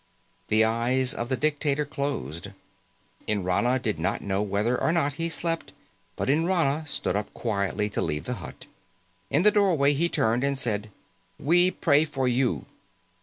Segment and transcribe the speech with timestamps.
[0.47, 2.47] The eyes of the dictator closed.
[3.27, 5.73] Nrana did not know whether or not he slept,
[6.15, 8.65] but Nrana stood up quietly to leave the hut.
[9.29, 10.89] In the doorway, he turned and said,
[11.37, 12.65] "We pray for you."